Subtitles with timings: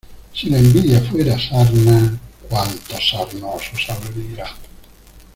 [0.33, 2.17] Si la envidia fuera sarna,
[2.49, 4.47] cuantos sarnosos habría.